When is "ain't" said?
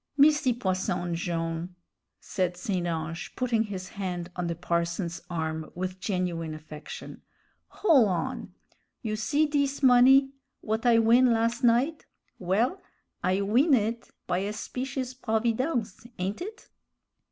16.17-16.41